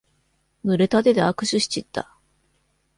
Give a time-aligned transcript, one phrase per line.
[0.63, 2.11] ぬれた手で握手しちった。